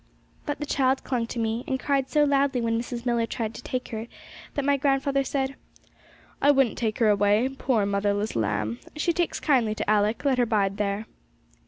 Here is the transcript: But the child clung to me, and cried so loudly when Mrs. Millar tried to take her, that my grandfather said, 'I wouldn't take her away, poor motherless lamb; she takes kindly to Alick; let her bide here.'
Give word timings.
But 0.47 0.57
the 0.57 0.65
child 0.65 1.03
clung 1.03 1.27
to 1.27 1.37
me, 1.37 1.63
and 1.67 1.79
cried 1.79 2.09
so 2.09 2.23
loudly 2.23 2.59
when 2.59 2.75
Mrs. 2.75 3.05
Millar 3.05 3.27
tried 3.27 3.53
to 3.53 3.61
take 3.61 3.89
her, 3.89 4.07
that 4.55 4.65
my 4.65 4.75
grandfather 4.75 5.23
said, 5.23 5.55
'I 6.41 6.49
wouldn't 6.49 6.79
take 6.79 6.97
her 6.97 7.09
away, 7.09 7.47
poor 7.49 7.85
motherless 7.85 8.35
lamb; 8.35 8.79
she 8.95 9.13
takes 9.13 9.39
kindly 9.39 9.75
to 9.75 9.87
Alick; 9.87 10.25
let 10.25 10.39
her 10.39 10.47
bide 10.47 10.79
here.' 10.79 11.05